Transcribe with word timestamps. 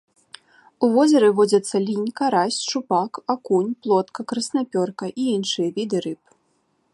У 0.85 0.87
возеры 0.95 1.27
водзяцца 1.39 1.81
лінь, 1.87 2.07
карась, 2.19 2.57
шчупак, 2.63 3.11
акунь, 3.35 3.69
плотка, 3.85 4.27
краснапёрка 4.33 5.05
і 5.19 5.23
іншыя 5.35 5.69
віды 5.79 5.97
рыб. 6.09 6.21